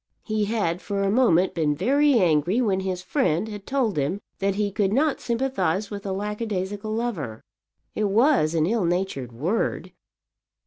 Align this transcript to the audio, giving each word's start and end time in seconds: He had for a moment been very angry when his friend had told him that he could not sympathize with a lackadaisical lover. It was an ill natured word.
He 0.23 0.45
had 0.45 0.81
for 0.81 1.03
a 1.03 1.11
moment 1.11 1.53
been 1.53 1.75
very 1.75 2.15
angry 2.17 2.59
when 2.59 2.79
his 2.79 3.03
friend 3.03 3.47
had 3.49 3.67
told 3.67 3.97
him 3.97 4.19
that 4.39 4.55
he 4.55 4.71
could 4.71 4.91
not 4.91 5.21
sympathize 5.21 5.91
with 5.91 6.07
a 6.07 6.11
lackadaisical 6.11 6.91
lover. 6.91 7.43
It 7.93 8.05
was 8.05 8.55
an 8.55 8.65
ill 8.65 8.85
natured 8.85 9.31
word. 9.31 9.91